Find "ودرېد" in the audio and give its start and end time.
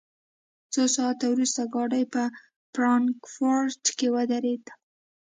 4.15-4.65